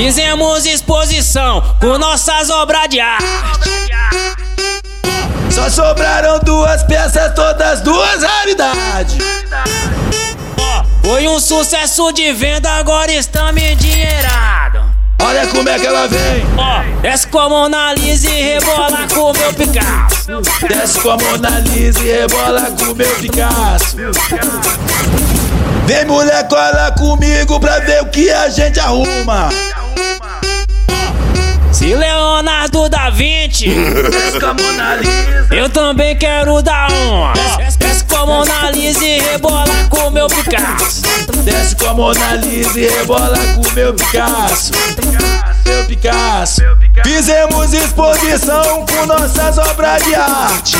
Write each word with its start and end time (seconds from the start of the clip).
Fizemos 0.00 0.64
exposição 0.64 1.62
com 1.78 1.98
nossas 1.98 2.48
obras 2.48 2.88
de 2.88 2.98
arte. 2.98 3.26
Só 5.50 5.68
sobraram 5.68 6.38
duas 6.38 6.82
peças, 6.84 7.34
todas 7.34 7.82
duas 7.82 8.22
raridades. 8.22 9.18
Foi 11.02 11.28
um 11.28 11.38
sucesso 11.38 12.10
de 12.12 12.32
venda, 12.32 12.70
agora 12.70 13.12
estamos 13.12 13.62
endinheirados. 13.62 14.80
Olha 15.22 15.46
como 15.48 15.68
é 15.68 15.78
que 15.78 15.86
ela 15.86 16.08
vem. 16.08 16.46
Ó, 16.56 17.02
desce 17.02 17.26
com 17.26 17.38
a 17.38 17.48
Mona 17.50 17.92
Lisa 17.92 18.30
e 18.30 18.42
rebola 18.42 19.06
com 19.14 19.32
o 19.32 19.32
meu 19.34 19.52
Picasso. 19.52 20.66
Desce 20.66 20.98
com 21.00 21.10
a 21.10 21.18
Mona 21.18 21.58
Lisa 21.58 22.00
e 22.00 22.10
rebola 22.10 22.70
com 22.70 22.92
o 22.92 22.94
meu 22.94 23.16
Picasso. 23.16 23.96
Vem 25.84 26.06
mulher, 26.06 26.48
cola 26.48 26.90
comigo 26.92 27.60
pra 27.60 27.80
ver 27.80 28.00
o 28.00 28.06
que 28.06 28.30
a 28.30 28.48
gente 28.48 28.80
arruma. 28.80 29.50
Desce 33.30 33.66
Lisa. 34.96 35.54
eu 35.54 35.68
também 35.68 36.16
quero 36.16 36.60
dar 36.62 36.90
uma. 36.92 37.32
Desce 37.78 38.04
com 38.04 38.16
a 38.16 38.26
Mona 38.26 38.70
Lisa 38.72 39.04
e 39.04 39.20
rebola 39.20 39.72
com 39.88 40.10
meu 40.10 40.26
Picasso. 40.26 41.02
Desce 41.44 41.76
com 41.76 41.86
a 41.86 41.94
Mona 41.94 42.34
Lisa 42.34 42.80
e 42.80 42.88
rebola 42.88 43.38
com 43.54 43.70
meu 43.72 43.94
Picasso. 43.94 44.72
Meu 45.64 45.84
Picasso. 45.86 46.62
Fizemos 47.04 47.72
exposição 47.72 48.84
com 48.86 49.06
nossas 49.06 49.58
obras 49.58 50.02
de 50.04 50.14
arte. 50.14 50.76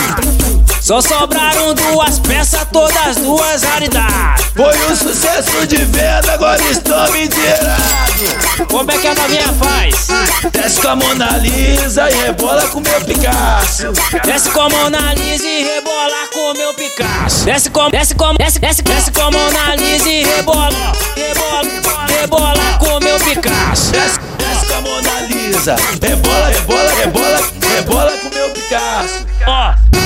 Só 0.91 1.01
sobraram 1.01 1.73
duas 1.73 2.19
peças, 2.19 2.67
todas 2.73 3.15
duas 3.19 3.63
raridades. 3.63 4.47
Foi 4.57 4.77
um 4.91 4.97
sucesso 4.97 5.65
de 5.65 5.77
venda, 5.85 6.33
agora 6.33 6.61
estamos 6.69 7.15
endinheirados. 7.15 8.67
Como 8.69 8.91
é 8.91 8.99
que 8.99 9.07
a 9.07 9.15
novinha 9.15 9.53
faz? 9.53 10.09
Desce 10.51 10.81
com 10.81 10.89
a 10.89 10.97
Mona 10.97 11.39
Lisa 11.39 12.11
e 12.11 12.15
rebola 12.15 12.67
com 12.71 12.81
meu 12.81 13.01
Picasso. 13.03 13.93
Desce 14.25 14.51
com 14.51 14.63
a 14.63 14.69
Mona 14.69 15.15
Lisa 15.15 15.47
e 15.47 15.63
rebola 15.63 16.27
com 16.33 16.51
o 16.51 16.55
meu 16.55 16.75
Picasso. 16.75 17.45
Desce 17.45 17.71
com, 17.71 17.89
desce 17.89 18.15
com, 18.17 18.35
desce, 18.35 18.59
desce, 18.59 18.83
desce 18.83 19.13
com 19.13 19.23
a 19.23 19.31
Mona 19.31 19.77
Lisa 19.77 20.09
e 20.09 20.25
rebola, 20.25 20.93
rebola, 21.15 22.09
rebola 22.19 22.79
com 22.81 22.97
o 22.97 23.01
meu 23.01 23.17
Picasso. 23.21 23.93
Desce, 23.93 24.19
desce 24.39 24.67
com 24.67 24.75
a 24.75 24.81
Mona 24.81 25.21
Lisa. 25.29 25.77
Rebola, 26.03 26.49
rebola, 26.49 26.93
rebola, 26.95 27.41
rebola 27.77 28.11
com 28.11 28.35
meu 28.35 28.51
Picasso. 28.51 29.25
Ó. 29.47 30.00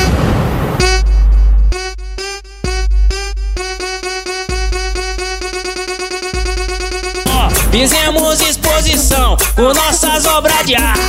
Fizemos 7.74 8.40
exposição 8.40 9.36
com 9.56 9.74
nossas 9.74 10.24
obras 10.26 10.64
de 10.64 10.76
arte. 10.76 11.00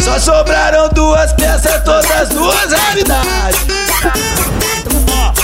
Só 0.00 0.18
sobraram 0.18 0.88
duas 0.88 1.34
peças, 1.34 1.84
todas 1.84 2.30
duas 2.30 2.72
raridades. 2.72 3.60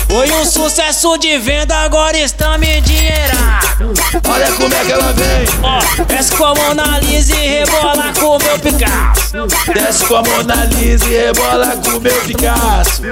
Foi 0.08 0.32
um 0.32 0.46
sucesso 0.46 1.18
de 1.18 1.36
venda, 1.36 1.76
agora 1.80 2.16
estamos 2.16 2.66
endinheirados. 2.66 4.00
Olha 4.26 4.50
como 4.52 4.74
é 4.74 4.84
que 4.86 4.92
ela 4.92 5.12
vem. 5.12 5.48
Ó, 5.62 6.04
desce 6.04 6.32
com 6.32 6.44
a 6.46 6.54
Mona 6.54 6.98
Lisa 7.00 7.36
e 7.36 7.46
rebola 7.46 8.10
com 8.18 8.36
o 8.36 8.38
meu 8.38 8.58
Picasso. 8.58 9.74
Desce 9.74 10.04
com 10.06 10.16
a 10.16 10.22
Mona 10.22 10.64
Lisa 10.64 11.04
e 11.04 11.26
rebola 11.26 11.76
com 11.76 11.98
o 11.98 12.00
meu 12.00 12.20
Picasso. 12.22 13.02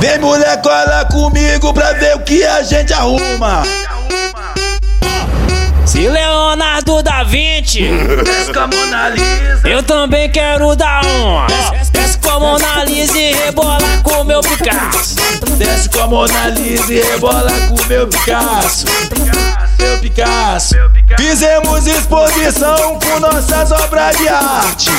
Vem 0.00 0.18
mulher, 0.18 0.60
cola 0.60 1.06
comigo 1.06 1.72
pra 1.72 1.94
ver 1.94 2.16
o 2.16 2.20
que 2.20 2.44
a 2.44 2.62
gente 2.62 2.92
arruma. 2.92 3.62
Se 5.84 6.08
Leonardo 6.08 7.02
da 7.02 7.22
Vinci, 7.24 7.82
Desce 8.24 8.52
com 8.52 8.60
a 8.60 8.66
Mona 8.66 9.08
Lisa. 9.10 9.68
eu 9.68 9.82
também 9.82 10.30
quero 10.30 10.74
dar 10.76 11.04
uma. 11.04 11.46
Desce 11.92 12.18
com 12.18 12.30
a 12.30 12.40
Mona 12.40 12.84
Lisa 12.84 13.18
e 13.18 13.34
rebola 13.34 13.78
com 14.02 14.22
o 14.22 14.24
meu 14.24 14.40
Picasso. 14.40 15.16
Desce 15.58 15.88
com 15.88 16.00
a 16.00 16.06
Mona 16.06 16.48
Lisa 16.48 16.92
e 16.92 17.00
rebola 17.02 17.50
com 17.68 17.74
o 17.74 17.86
meu 17.86 18.06
Picasso. 18.06 18.86
Meu 19.78 19.98
Picasso. 19.98 20.74
Fizemos 21.18 21.86
exposição 21.86 22.98
com 23.00 23.20
nossas 23.20 23.72
obras 23.72 24.16
de 24.16 24.28
arte. 24.28 24.90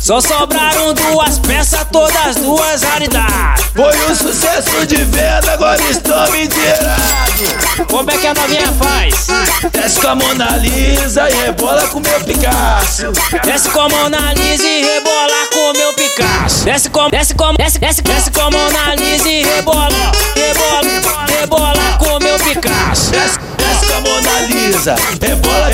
Só 0.00 0.20
sobraram 0.20 0.94
duas 0.94 1.38
peças, 1.40 1.84
todas 1.92 2.36
duas 2.36 2.82
raridades. 2.82 3.64
Foi 3.74 4.10
um 4.10 4.14
sucesso 4.14 4.86
de 4.86 4.96
venda, 5.04 5.52
agora 5.52 5.82
estamos 5.90 6.34
endinheirados. 6.34 7.86
Como 7.90 8.10
é 8.10 8.16
que 8.16 8.26
a 8.26 8.34
novinha 8.34 8.72
faz? 8.72 9.26
Desce 9.72 10.00
com 10.00 10.08
a 10.08 10.14
Mona 10.14 10.56
Lisa 10.56 11.28
e 11.28 11.34
rebola 11.34 11.82
com 11.88 11.98
meu 11.98 12.20
Picasso. 12.20 13.10
Desce 13.44 13.68
com 13.70 13.80
a 13.80 13.88
Mona 13.88 14.32
Lisa 14.34 14.64
e 14.64 14.84
rebola 14.84 15.46
com 15.52 15.72
meu 15.72 15.92
Picasso. 15.94 16.64
Desce 16.64 16.88
com, 16.88 17.10
desce 17.10 17.34
com, 17.34 17.52
desce, 17.54 17.78
desce, 17.80 18.02
desce 18.02 18.30
com 18.30 18.42
a 18.42 18.50
Mona 18.50 18.94
Lisa 18.94 19.28
e 19.28 19.42
rebola, 19.42 20.12
rebola, 20.36 21.26
rebola 21.40 21.98
com 21.98 22.18
meu 22.20 22.38
Picasso. 22.38 23.10
Desce, 23.10 23.38
desce 23.56 23.86
com 23.86 23.94
a 23.94 24.00
Mona 24.00 24.40
Lisa. 24.42 24.94
Rebola, 25.20 25.67